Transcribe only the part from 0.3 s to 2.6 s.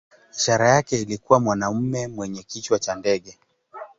Ishara yake ilikuwa mwanamume mwenye